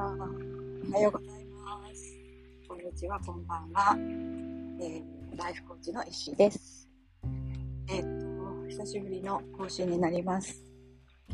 [0.00, 0.18] さん、
[0.88, 2.16] おはようございます。
[2.66, 3.94] こんにちは、こんばんは。
[4.80, 6.88] えー、ライフコーチの石井です。
[7.86, 10.64] えっ、と、久しぶりの更新になります。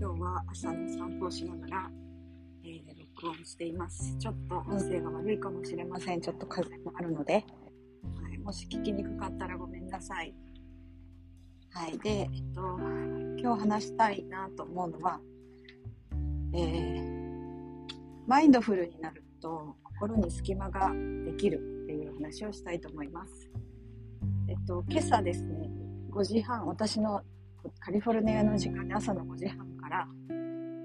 [0.01, 1.91] 今日は朝の散歩をしながら、
[2.65, 2.83] えー、
[3.15, 4.17] 録音しています。
[4.19, 6.21] ちょっと音声が悪いかもしれません。
[6.21, 7.41] ちょっと風もあるので、は
[8.35, 10.35] い、もし聞きにくかったらごめんなさい。
[11.71, 11.97] はい。
[12.01, 12.63] で、えっと、
[13.39, 15.21] 今日話したいなと思うのは、
[16.53, 17.16] えー、
[18.27, 20.91] マインドフルになると心に隙間が
[21.25, 23.51] できるっていう話をしたいと思います。
[24.49, 25.71] えっと、今朝ですね、
[26.11, 27.21] 5時半、私の
[27.79, 30.09] カリフォルニアの時間で朝の5時半から、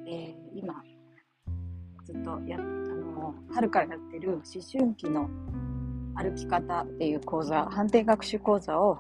[0.08, 0.74] えー、今、
[2.06, 5.28] ずっとや、あの、春からやってる思春期の
[6.16, 9.00] 歩き方っていう講座、判定学習講座を、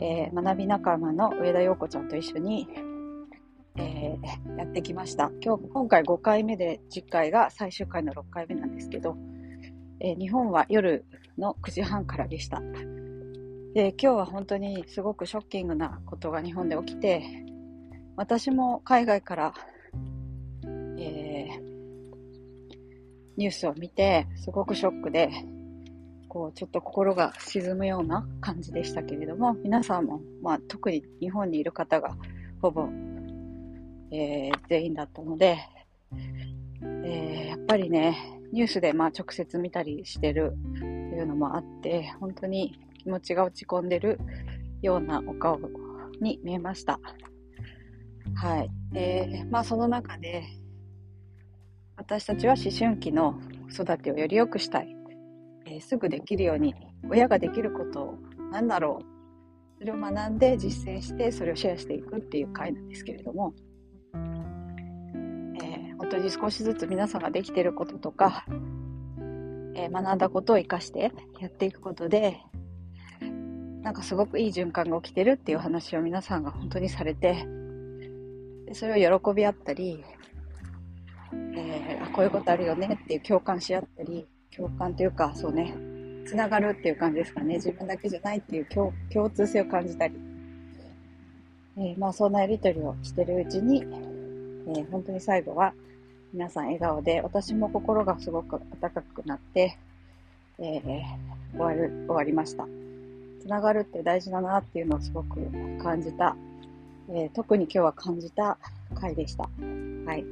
[0.00, 2.68] えー、学び仲間の上田陽子ちゃんと一緒に
[3.78, 5.30] えー、やってきました。
[5.40, 9.16] 今日、今回5回目で、次回が最終回の6回目なんですけど、
[10.00, 11.04] えー、日本は夜
[11.38, 12.60] の9時半からでした。
[13.74, 17.22] で、今日は本当にすごくショッキングなことが日本で起きて、
[18.16, 19.54] 私も海外から、
[20.98, 21.60] えー、
[23.36, 25.30] ニュースを見て、すごくショックで、
[26.28, 32.16] こう、ちょっと心が沈むような感じでしたけれども、皆さんも、まあ、特に日本にいる方が、
[32.60, 32.88] ほぼ
[34.10, 35.58] えー、全員だったので、
[36.82, 44.18] えー、やっぱりね、ニュースでまあ直接見たりしてるっていうのもあって、本当に気持ちが落ち込んでる
[44.82, 45.58] ようなお顔
[46.20, 47.00] に見えました。
[48.34, 48.70] はい。
[48.94, 50.44] えー、まあその中で、
[51.96, 53.38] 私たちは思春期の
[53.74, 54.96] 子育てをより良くしたい。
[55.66, 56.74] えー、すぐできるように、
[57.10, 58.18] 親ができることを
[58.50, 59.04] 何だろう。
[59.80, 63.52] それを学んで実践して、それをシェアしていくっていう回なんですけれども、
[65.98, 68.44] 本当に少しずつ皆さんができてることとか、
[69.74, 72.38] えー、学んだことを活かしてやっていくことで、
[73.82, 77.46] なんかすごくいい循環が起きてるっていう話を皆さんが本当にされて、
[78.72, 80.04] それを喜び合ったり、
[81.54, 85.74] えー、あ、こういうことあるよねっていう共感し合ったり、共感というか、そうね、
[86.26, 87.54] つながるっていう感じですかね。
[87.54, 90.14] 自分だけじゃないっていう共共通性を感じたり、
[91.78, 95.72] えー、まあそんなやりとりをしてるうちに、えー、本当に最後は
[96.34, 99.78] 皆さん笑顔で、私も心がすごく温かくなって、
[100.58, 102.66] えー、終わる、終わりました。
[103.40, 105.40] つながるって大事だなっていうのをすごく
[105.82, 106.36] 感じた、
[107.08, 108.58] えー、特に今日は感じた
[108.94, 109.44] 回でした。
[109.44, 110.24] はい。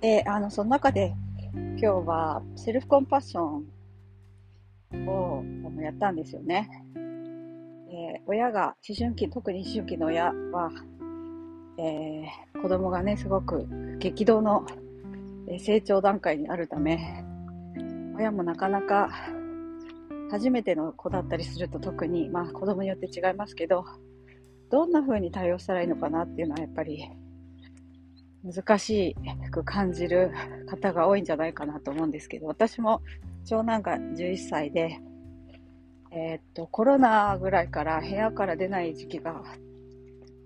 [0.00, 1.14] で、あの、その中で
[1.54, 3.62] 今日はセルフコンパッショ
[4.96, 5.44] ンを
[5.80, 6.68] やったんですよね。
[7.90, 10.70] えー、親が思春期、特に思春期の親は、
[11.78, 13.66] えー、子供がね、すごく
[13.98, 14.66] 激動の
[15.58, 17.24] 成長段階にあるため、
[18.16, 19.10] 親もなかなか
[20.30, 23.84] 初めての子だったりすると特に、まあ子供によって違いますけど、
[24.70, 27.08] どんな風に対応したらいいのかなっていうのはやっぱり
[28.44, 29.16] 難し
[29.50, 30.32] く感じる
[30.68, 33.02] 方が多いんじゃないかなと思うんですけど、私も
[33.44, 34.98] 長男が11歳で、
[36.10, 39.42] えー、っと、コロナぐらいから部屋から出ない時期が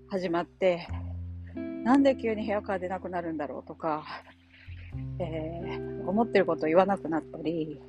[0.09, 0.87] 始まって、
[1.83, 4.05] なんで急に部屋から出なくなるんだろうとか、
[5.19, 7.81] えー、思ってることを言わなくなったり、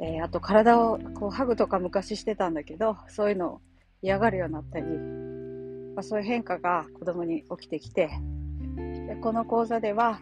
[0.00, 3.60] えー、あと体をこうハグとか昔してたんだけど、そういうのを
[4.02, 4.86] 嫌がるようになったり、
[5.94, 8.10] まあ、そういう変化が子供に起きてきて、
[9.06, 10.18] でこの講座では、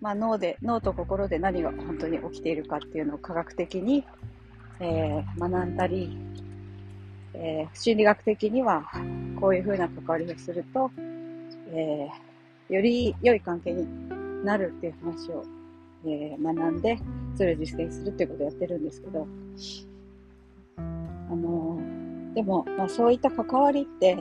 [0.00, 4.04] まあ、脳で、脳と心で何が本当に起きているかっていうのを科学的に、
[4.78, 6.16] えー、学んだり、
[7.34, 8.84] えー、心理学的には
[9.40, 10.90] こういうふうな関わりをすると、
[11.72, 13.86] えー、より良い関係に
[14.44, 15.44] なるっていう話を、
[16.04, 16.98] えー、学んで、
[17.36, 19.26] それを実践するっていうことをやってるんですけど、
[20.76, 20.80] あ
[21.34, 24.16] のー、でも、まあそういった関わりって、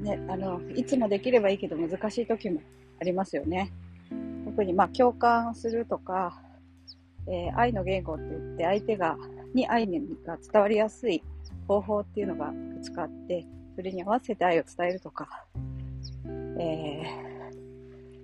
[0.00, 2.60] ね、あの、いつもできればいいけど難しい時も
[3.00, 3.72] ありますよね。
[4.44, 6.40] 特にまあ共感するとか、
[7.26, 9.16] えー、愛の言語って言って相手が、
[9.54, 9.86] に愛
[10.26, 11.22] が伝わりやすい
[11.66, 13.46] 方法っていうのがぶつかあって、
[13.76, 15.44] それに合わせて愛を伝えるとか、
[16.58, 17.02] え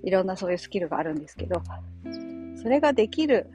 [0.03, 1.63] ー、いろんなそういうスキルがあるんですけど、
[2.63, 3.51] それができる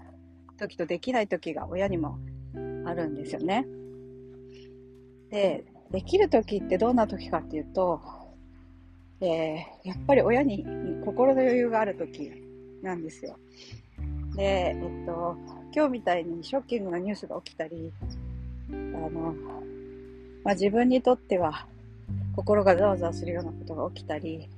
[0.58, 2.18] 時とできない時が親にも
[2.86, 3.66] あるんですよね。
[5.30, 8.02] で、できる時ってどんな時かっていうと、
[9.22, 10.66] えー、やっぱり親に
[11.06, 12.32] 心の余裕がある時
[12.82, 13.38] なんですよ。
[14.36, 15.38] で、えっと、
[15.74, 17.92] 今日みたいにショッキングなニュースが起きたり、
[18.72, 19.34] あの、
[20.44, 21.66] まあ、自分にとっては
[22.36, 24.50] 心がざわざわするようなことが起きたり、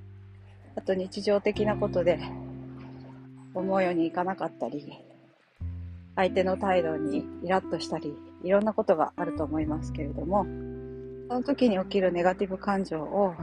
[0.78, 2.20] あと日常的なことで、
[3.54, 4.94] 思うようにいかなかったり、
[6.16, 8.14] 相手の態度にイラッとしたり、
[8.44, 10.46] いろんなことがあると思いますけれども、
[11.30, 13.34] その時に起きるネガティブ感情を、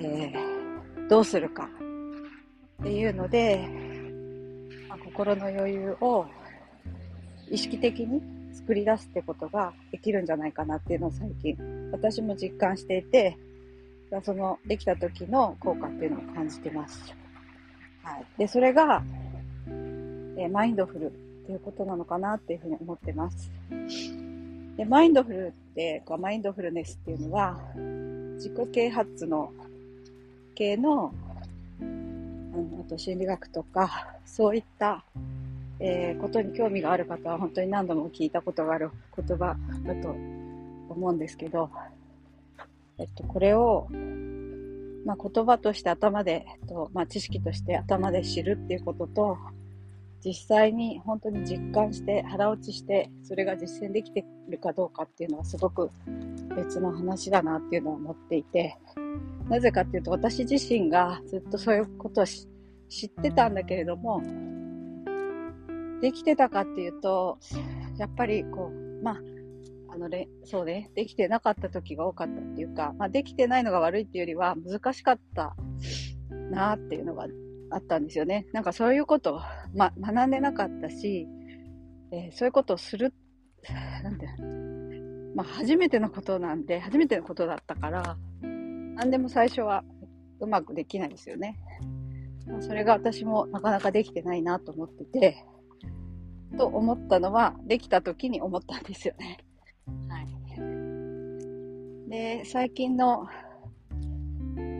[0.00, 1.68] えー、どうするか
[2.82, 3.68] っていうので、
[4.88, 6.26] まあ、心の余裕を
[7.50, 8.22] 意識的に
[8.54, 11.56] 作り出すってことができるんじゃないかなっていうのを最近
[11.92, 13.36] 私も実感していて、
[14.22, 17.14] そのできた時の効果っていうのを感じてます。
[18.02, 18.24] はい。
[18.38, 19.02] で、それが、
[20.36, 21.10] えマインドフルっ
[21.46, 23.50] ていうことなのかなっていうふうに思ってます。
[24.76, 27.58] で、マインドフルって、こうマインドフルネスっていうのは、
[28.36, 29.52] 自己啓発の
[30.54, 31.12] 系の、
[31.80, 35.04] あのあと心理学とか、そういった、
[35.80, 40.14] えー、ことに興味がある方は本当に何度も聞いたことがある言葉だと
[40.88, 41.70] 思うんですけど、
[42.98, 43.88] えっと、これを、
[45.04, 49.36] まあ、言葉として頭で、えっとまあ、知識として頭で知るっていうことと、
[50.24, 55.90] 実際に本当に実感して腹落ちしてそれが実践できてるかどうかっていうのはすごく
[56.56, 58.78] 別の話だなっていうのを思っていて
[59.50, 62.46] なぜかっていうと私自身がずっとそういうことを知
[63.06, 64.22] ってたんだけれども
[66.00, 67.38] できてたかっていうと
[67.98, 69.20] やっぱりこうまあ
[69.94, 75.54] あのれそうねできてなかった時が多かったっていうか、まあ、できてないのが悪いっていうよりは難しかった
[76.50, 77.26] なっていうのが
[77.70, 78.46] あったんですよね。
[78.52, 79.40] なんかそういうことを、
[79.74, 81.28] ま、学んでなかったし、
[82.12, 83.14] えー、そういうことをする、
[84.02, 84.26] なんて、
[85.34, 89.84] まあ、初めてのことなんで、初めてのことだったから、何でも最初は
[90.40, 91.58] うまくできないですよね。
[92.46, 95.44] ま、それが私もなかなかできてないなと思ってて、
[96.56, 99.38] と思ったのは、できた時に思ったんですよね。
[102.14, 103.26] で、最近の、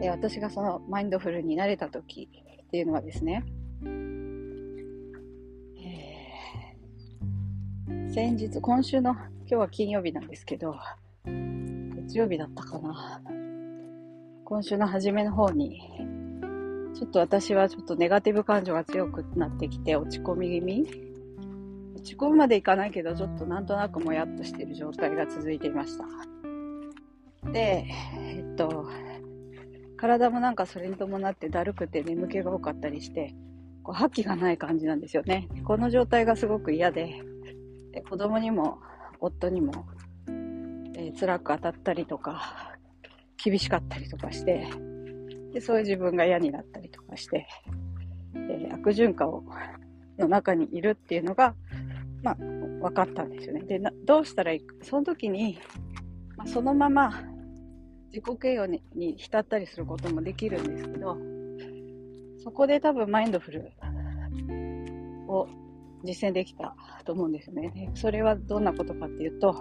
[0.01, 2.29] え私がそのマインドフルになれた時
[2.63, 3.45] っていうのはですね、
[5.77, 10.77] えー、先日、今週の、今日は金曜日なんですけど、
[11.25, 13.21] 月曜日だったかな。
[14.45, 15.81] 今週の初めの方に、
[16.95, 20.87] ちょっと私はちょっとネガティブ感情が強くなってきて落ち込み気味
[21.97, 26.34] 落ち込むまでいかないけど、ちょっとなんとなくもやっとしてる状態が続いていました。
[27.55, 27.87] で、
[28.17, 28.91] えっと、
[29.97, 33.33] 体もなんかそれに伴ってだるくて眠気が多かったりして、
[33.85, 35.49] こう覇気がない感じなんですよね。
[35.65, 37.23] この状態がすごく嫌で、
[38.11, 38.81] 子供にも
[39.21, 39.87] 夫にも、
[40.97, 42.75] えー、辛く当たったりとか、
[43.37, 44.67] 厳しかったりとかして、
[45.53, 47.47] でそういう自分が嫌になったりとかして、
[48.35, 49.45] えー、悪循環を
[50.19, 51.55] の中にいるっていうのが、
[52.21, 53.61] まあ、分かったんですよね。
[53.61, 54.75] で、どうしたらいいか。
[54.83, 55.61] その時に、
[56.37, 57.13] まあ、そのまま
[58.15, 61.19] 自己嫌悪に浸ったりすることもできるんですけど、
[62.45, 63.73] そこで多分マインドフル
[65.27, 65.49] を
[66.05, 67.91] 実践できたと思うんですよね。
[67.95, 69.53] それはどんなことかっていうと、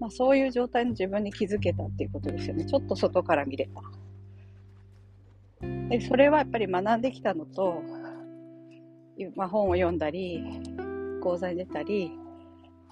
[0.00, 2.64] まあ、そういう状態の自分に気づけたっていうことですよね。
[2.64, 3.80] ちょっと外から見れた。
[5.88, 7.80] でそれはやっぱり学んできたのと、
[9.36, 10.42] まあ、本を読んだり、
[11.22, 12.10] 講座に出たり、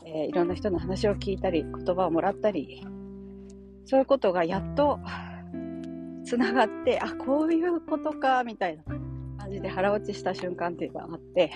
[0.04, 2.86] えー、いろんな人の話を聞いたり、言葉をもらったり、
[3.86, 4.98] そういうことがやっと
[6.24, 8.82] つながって、あ、こういうことか、みたいな
[9.38, 11.52] 感じで腹落ちした瞬間っていうのがあって、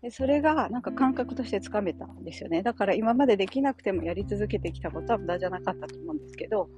[0.00, 2.62] でそれがなんか感覚としてつかめたんですよね。
[2.62, 6.68] だから今までできなくてもやり続けてきたことは無駄じゃなかったと思うんですけど、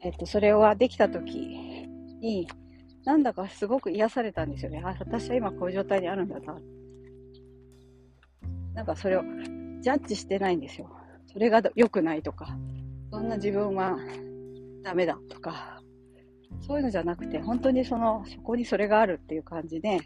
[0.00, 1.38] えっと、それはできた時
[2.20, 2.48] に、
[3.04, 4.80] なんだかすごく癒されたんですよね。
[4.84, 6.56] あ、私は今こういう状態にあるんだな。
[8.74, 9.22] なんかそれを
[9.80, 10.88] ジャッジしてないんですよ。
[11.26, 12.56] それが良くないとか、
[13.10, 13.96] そんな自分は
[14.82, 15.82] ダメだとか、
[16.60, 20.00] そういうのじゃなくて、本当にその、そこにそれがあるっていう感じで、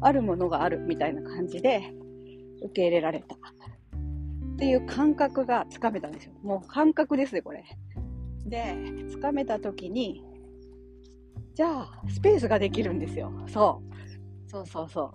[0.00, 1.92] あるものがあるみたいな感じで
[2.62, 3.38] 受け入れられたっ
[4.56, 6.32] ていう感覚がつかめたんですよ。
[6.42, 7.64] もう感覚ですね、これ。
[8.46, 8.76] で、
[9.10, 10.24] つかめた時に、
[11.54, 13.32] じゃあ、スペースができるんですよ。
[13.48, 13.82] そ
[14.46, 14.50] う。
[14.50, 15.14] そうそうそ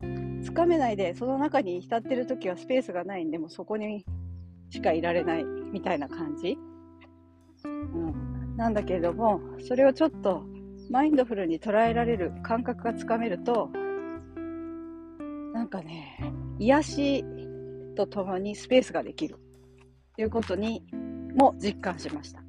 [0.00, 0.42] う。
[0.42, 4.04] つかめないで、その中に浸ってる時はスペースがないんで、もうそこに
[4.70, 6.56] しかいられないみたいな感じ、
[7.64, 10.44] うん、なんだけれどもそれをちょっと
[10.90, 13.70] マインドフルに捉えられる感覚がつかめると
[15.52, 16.18] なんかね
[16.58, 17.24] 癒し
[17.96, 19.38] とともにスペースができる
[20.14, 20.82] ということに
[21.34, 22.42] も実感しました。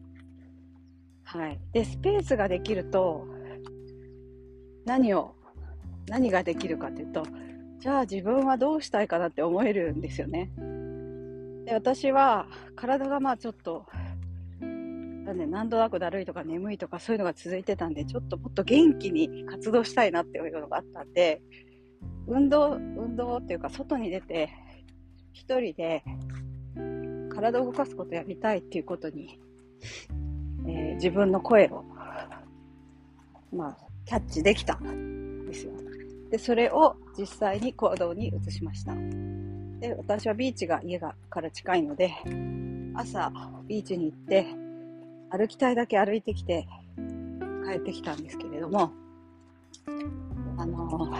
[1.28, 1.60] はい。
[1.74, 3.28] で、スペースができると、
[4.86, 5.36] 何を、
[6.08, 7.24] 何ができるかというと、
[7.80, 10.50] じゃあ自分はどうしたいかなって思えるんですよね。
[11.68, 12.48] で私は
[12.78, 13.86] 体がまあちょっと
[14.62, 21.42] なんで何となくだるいとか眠いとかそういうのが続いてたんで、ちょっともっと元気に活動したいなっていうのがあったんで、
[22.28, 24.50] 運動、運動っていうか外に出て、
[25.34, 26.06] 一人で
[27.30, 29.38] 体を動かすことやりたいっていうことに、
[30.66, 31.84] えー、自分の声を、
[33.54, 35.74] まあ、キャッチできたんですよ。
[36.32, 38.94] で、それを実際に行動に移しました。
[39.80, 42.14] で、私はビーチが家がから近いので、
[42.96, 43.32] 朝
[43.68, 44.46] ビーチに行って、
[45.30, 46.68] 歩きたいだけ歩いてきて
[47.66, 48.92] 帰ってきたんですけれども、
[50.58, 51.12] あの、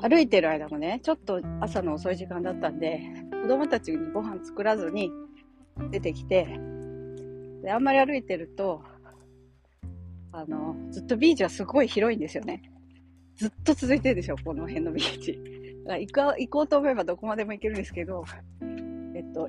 [0.00, 3.00] 歩いてる間もね、ちょっと朝の遅い時間だったんで、
[3.42, 5.10] 子供たちにご飯作らずに
[5.90, 6.46] 出てきて、
[7.62, 8.82] で、あんまり歩いてると、
[10.32, 12.62] あの、ずっとビーチはすごい広いんですよね。
[13.36, 15.61] ずっと続いてるでしょ、この辺のビーチ。
[15.86, 18.24] 行こう行こうと思えばどこまでも行けるんですけど、
[19.14, 19.48] えっと、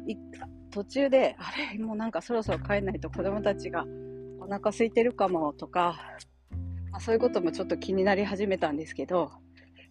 [0.71, 3.85] 途中で、あれ、もうなんかそろそろ帰んないと子供たちが
[4.39, 5.99] お腹空いてるかもとか、
[6.91, 9.31] まあ、そういうこともちょっと気になり始めたんですけど、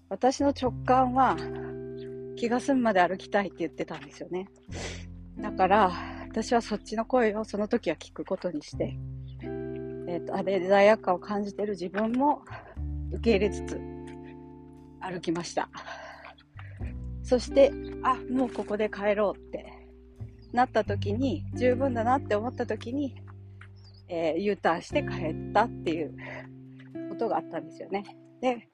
[0.09, 1.37] 私の直感は
[2.37, 4.49] 気が済むまで歩きたいって言ってたんですよね。
[5.39, 5.93] だから、
[6.29, 8.97] 私はそっちの声をその時は聞くことにして、
[10.09, 12.43] えっ、ー、と、あれで罪悪感を感じてる自分も
[13.13, 13.81] 受け入れつつ
[15.01, 15.69] 歩きました。
[17.23, 19.73] そして、あ、もうここで帰ろうって
[20.53, 23.15] なった時に、十分だなって思った時に、
[24.09, 26.15] えー、U ターンして帰ったっていう
[27.09, 28.05] ことがあったんですよね。
[28.41, 28.69] で、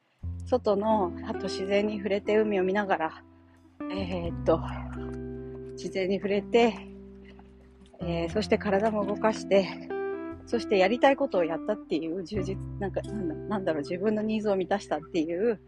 [0.47, 3.23] 外の、あと自然に触れて海を見ながら、
[3.93, 4.61] えー、っと、
[5.73, 6.75] 自然に触れて、
[8.01, 9.69] えー、そして体も動かして、
[10.47, 15.61] そしてやりたいことをやったっていう充実、なんか、なんだろう、自分のニーズを満たしたっていう、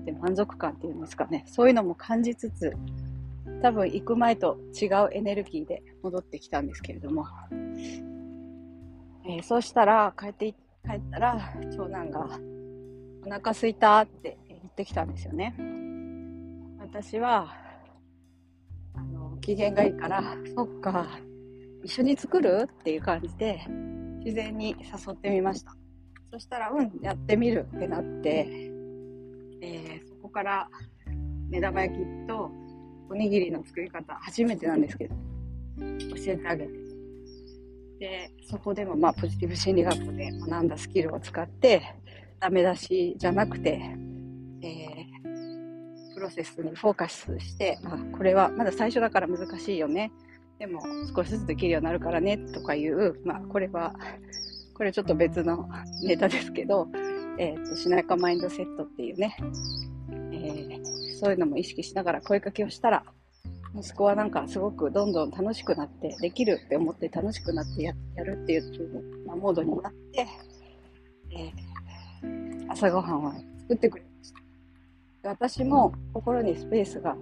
[0.00, 1.44] なんて満足感っていうんですかね。
[1.46, 2.72] そういうのも感じつつ、
[3.62, 7.26] 多分行く前と違うエネルギーで戻ってきたんですけれども、
[9.26, 12.40] えー、そうしたら帰って帰ったら長男が
[13.26, 15.54] お腹すいたって言ってきたんですよね。
[16.80, 17.54] 私は
[18.94, 21.06] あの機嫌がいいからそっか
[21.84, 23.60] 一緒に作るっていう感じで
[24.24, 25.74] 自然に誘ってみました。
[26.32, 28.69] そしたらうんやってみるってなって、
[30.30, 30.68] こから
[31.50, 32.50] 目玉焼きと
[33.10, 35.14] おにぎりの作り方、初めてなんですけど、
[35.76, 36.72] 教えてあげて。
[37.98, 41.82] で、そこでもまあポジティブ心理学で学んだスキルを使って、
[42.38, 43.80] ダメ出しじゃなくて、
[44.62, 50.12] えー、プロセスにフォーカスして、あ、これはまだ最初だから難しいよね。
[50.58, 50.80] でも
[51.14, 53.94] 少しずつできるようになるからね、とかいう、まあこれは、
[54.74, 55.68] これちょっと別の
[56.04, 56.88] ネタですけど、
[57.38, 59.36] えっ、ー、と、しなやかマインドセットっていうね、
[61.18, 63.04] そういうのも意識しながら声かけをしたら、
[63.74, 67.92] 息子はなんかすごくどんどん楽しくなって、できるって思って楽しくなってや
[68.24, 70.26] るっていう、ま、モードになって、
[71.32, 74.32] えー、朝ごはんを作ってくれまし
[75.22, 75.28] た。
[75.30, 77.16] 私も心にスペースが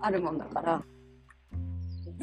[0.00, 0.82] あるもんだから、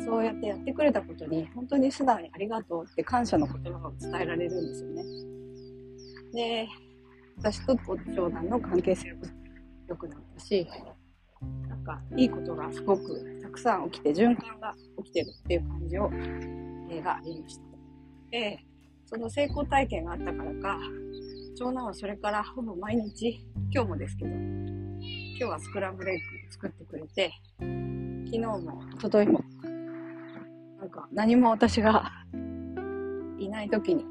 [0.04, 5.04] そうやってやってくれたことに、本当に素直にありがとうって感謝の言葉を伝えられるんですよね。
[6.34, 6.68] で、
[7.38, 7.78] 私と
[8.16, 9.16] 長男の関係性を
[9.88, 10.68] 良くなったし、
[11.68, 16.10] なんかいいことがすごくたくさん起きて、循環が起きてるっていう感じを、
[16.90, 17.62] えー、がありました。
[18.32, 18.66] で、
[19.06, 20.80] その成功体験があったからか、
[21.58, 23.40] 長男はそれからほぼ毎日、
[23.74, 29.44] 今日もですけど、今日はスクランブルエッグ作ってくれて、昨日も、一昨日も、
[30.80, 32.12] なんか何も私が
[33.40, 34.06] いない時に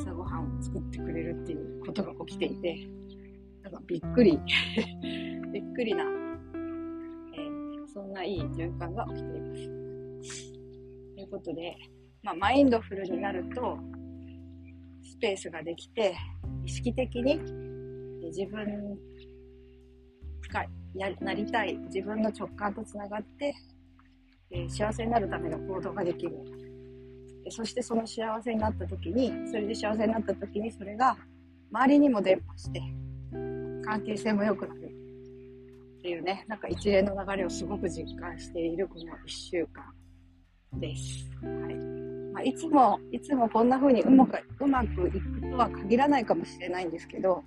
[0.00, 2.88] 朝ごはんを作ってくれるっていうことが起きていて、
[3.66, 4.38] なんかびっくり
[5.52, 9.56] びっくりな、えー、そんないい循環が起きていま
[10.22, 10.52] す。
[11.16, 11.76] ということで、
[12.22, 13.76] まあ、マインドフルになると、
[15.02, 16.14] スペースができて、
[16.64, 17.40] 意識的に
[18.26, 18.96] 自分
[20.52, 23.52] がやなりたい自分の直感とつながって、
[24.50, 26.36] えー、幸せになるための行動ができる。
[27.50, 31.16] そしてその幸せになった時に、それで幸せになった時にそれが
[31.72, 32.80] 周りにも伝播して、
[33.86, 39.84] 関係性も良くなるっていうね、なんか一連の流れをすごく実感しているこの1週間
[40.80, 41.30] です。
[41.42, 41.74] はい
[42.34, 47.42] まあ、いつも、いつもこんな風にうまくうまくいくとは限らないかもしれないんですけど、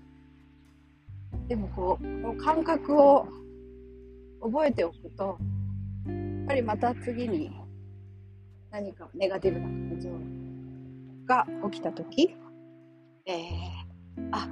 [1.47, 3.27] でもこう、この感覚を
[4.41, 5.37] 覚えておくと、
[6.07, 7.51] やっぱりまた次に
[8.71, 10.09] 何かネガティブな感情
[11.27, 12.35] が起きた時、
[13.25, 14.47] えー、あ、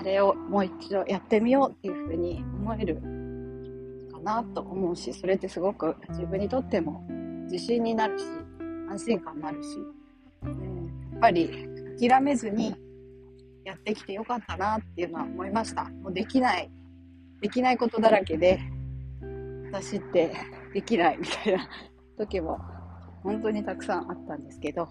[0.00, 2.94] あれをもう一度やってみようっていうふうに思える
[4.10, 7.06] かなと思うし、それってすごく自分にとっても
[7.50, 8.24] 自信になるし、
[8.88, 9.68] 安心感もあるし、
[10.42, 11.68] うん、やっぱり
[12.00, 12.74] 諦めずに
[13.62, 15.84] やってきてよかったなっていうのは思いました。
[15.84, 16.70] もうできない、
[17.42, 18.58] できないことだらけで、
[19.70, 20.32] 私って
[20.72, 21.68] できないみたいな
[22.16, 22.58] 時も
[23.22, 24.88] 本当にたくさんあったんですけど、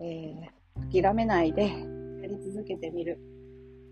[0.00, 3.20] えー、諦めないでやり続けてみる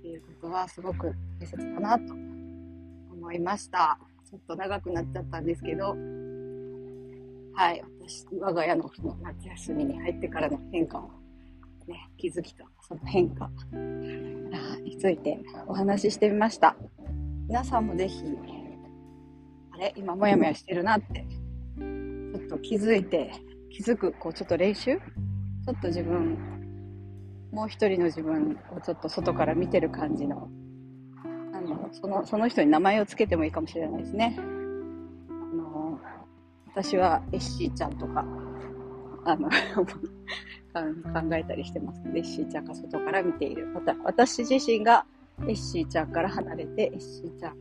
[0.05, 3.99] っていうことはすごく大切かなと思いました。
[4.31, 5.97] ちょっと長くなっちゃったんですけど、
[7.55, 11.11] はい、私、我が家のその夏休みに入ってからの変化を、
[11.89, 13.51] ね、気づきとその変化
[14.83, 16.77] についてお話ししてみました。
[17.49, 18.23] 皆さんもぜひ、
[19.73, 19.95] あれ？
[19.97, 21.27] 今もやもやしてるなって、
[21.79, 23.33] ちょっと気づいて、
[23.71, 24.99] 気づく、こう、ちょっと練習？
[24.99, 26.54] ちょっと自分、
[27.55, 30.49] もう一人の自分をちょっと外から見てる感じの、
[31.53, 34.37] あの、その、その人に名前を付けてもいいかもしれないですね。
[34.39, 34.43] あ
[35.57, 36.01] の、
[36.67, 38.25] 私はエッシーちゃんとか、
[39.25, 39.49] あの
[40.75, 43.69] 考えたりしてますエッシーちゃんが外から見ている。
[43.69, 45.07] また、私自身が
[45.43, 47.57] エッシーちゃんから離れて、エッシーちゃん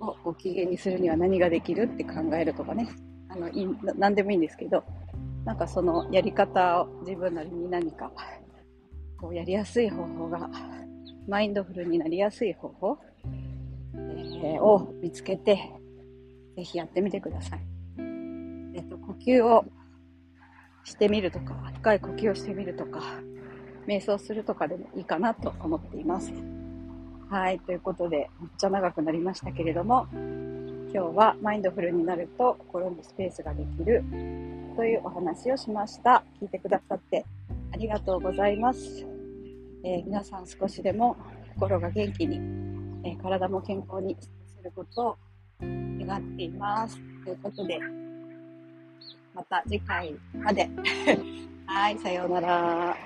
[0.00, 2.88] をご機嫌にするには何ができるって考えるとかね。
[3.28, 4.82] あの、い何でもいいんですけど、
[5.44, 8.10] なんかそのやり方を自分なりに何か、
[9.22, 10.50] こうやりやすい方法が、
[11.28, 12.98] マインドフルになりやすい方法、
[13.94, 15.70] えー、を見つけて、
[16.56, 17.60] ぜひやってみてください。
[18.74, 19.64] えっと、呼吸を
[20.82, 23.00] してみるとか、深い呼吸をしてみるとか、
[23.86, 26.32] 瞑想するとかでもいいかなと思っています。
[27.30, 34.04] はい、ということで、めっちゃ長くなりましたけれども、今日はマインドフルになると心にスペースができる
[34.76, 36.24] というお話をしました。
[36.40, 37.24] 聞いてくださって
[37.72, 39.11] ありがとうございます。
[39.84, 41.16] えー、皆さん少しでも
[41.54, 42.36] 心が元気に、
[43.04, 45.16] えー、体も健康にすることを
[45.60, 46.96] 願っています。
[47.24, 47.78] ということで、
[49.34, 50.68] また次回まで。
[51.66, 52.96] はい、さようなら。